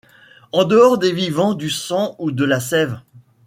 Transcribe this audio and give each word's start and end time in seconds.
En 0.51 0.63
dehors 0.63 0.97
des 0.97 1.11
vivants 1.13 1.53
du 1.53 1.69
sang 1.69 2.15
ou 2.17 2.31
de 2.31 2.43
la 2.43 2.59
sève 2.59 3.01